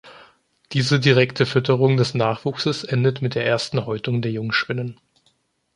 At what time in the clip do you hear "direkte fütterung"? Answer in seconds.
0.99-1.95